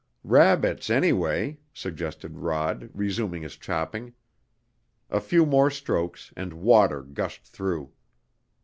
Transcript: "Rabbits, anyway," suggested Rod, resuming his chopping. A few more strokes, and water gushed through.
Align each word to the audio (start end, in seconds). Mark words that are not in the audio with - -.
"Rabbits, 0.23 0.89
anyway," 0.89 1.59
suggested 1.75 2.39
Rod, 2.39 2.89
resuming 2.91 3.43
his 3.43 3.55
chopping. 3.55 4.13
A 5.11 5.19
few 5.21 5.45
more 5.45 5.69
strokes, 5.69 6.33
and 6.35 6.53
water 6.55 7.03
gushed 7.03 7.45
through. 7.45 7.91